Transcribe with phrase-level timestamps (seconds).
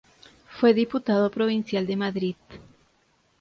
[0.49, 2.35] Fue diputado provincial de Madrid.